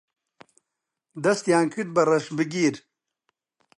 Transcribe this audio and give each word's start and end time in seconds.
دەستیان 1.23 1.65
کرد 1.73 1.89
بە 1.95 2.01
ڕەشبگیر 2.09 2.75